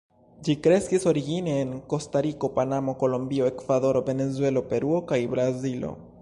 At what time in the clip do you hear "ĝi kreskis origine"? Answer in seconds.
0.45-1.57